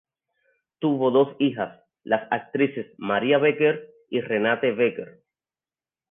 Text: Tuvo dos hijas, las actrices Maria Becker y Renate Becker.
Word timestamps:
Tuvo 0.79 1.11
dos 1.11 1.35
hijas, 1.37 1.79
las 2.01 2.27
actrices 2.31 2.87
Maria 2.97 3.37
Becker 3.37 3.87
y 4.09 4.21
Renate 4.21 4.71
Becker. 4.71 5.21